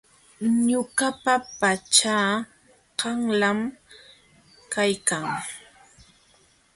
Ñuqapa 0.69 1.33
pachaa 1.59 2.31
qanlam 2.99 3.59
kaykan. 4.73 5.27